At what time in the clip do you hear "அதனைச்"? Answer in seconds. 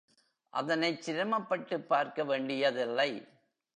0.53-1.01